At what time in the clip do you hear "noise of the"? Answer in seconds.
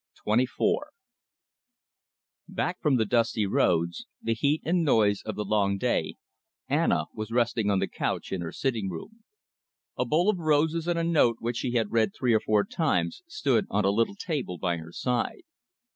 4.83-5.45